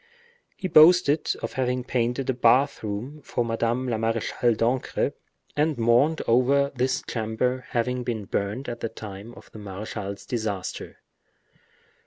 He 0.57 0.67
boasted 0.67 1.31
of 1.43 1.53
having 1.53 1.83
painted 1.83 2.27
a 2.27 2.33
bath 2.33 2.81
room 2.81 3.21
for 3.21 3.45
Madame 3.45 3.87
la 3.87 3.99
Marechale 3.99 4.55
d'Ancre, 4.55 5.13
and 5.55 5.77
mourned 5.77 6.23
over 6.27 6.71
this 6.73 7.03
chamber 7.07 7.65
having 7.69 8.03
been 8.03 8.25
burnt 8.25 8.67
at 8.67 8.79
the 8.79 8.89
time 8.89 9.31
of 9.35 9.51
the 9.51 9.59
marechal's 9.59 10.25
disaster. 10.25 10.97